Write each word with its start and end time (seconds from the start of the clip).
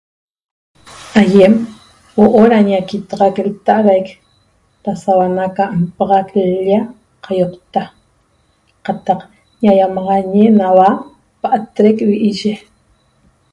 Aiem 1.21 1.53
huo'o 2.15 2.41
ra 2.51 2.59
ñaquitaxac 2.69 3.35
lta'araic 3.49 4.07
ra 4.83 4.93
sauana 5.03 5.45
ca 5.55 5.65
npaxac 5.81 6.29
l-lla 6.43 6.79
qaioqta 7.23 7.81
qataq 8.85 9.19
ñaiamaxañi 9.61 10.43
naua 10.59 10.89
paatrec 11.41 11.97
vi'iye. 12.09 12.53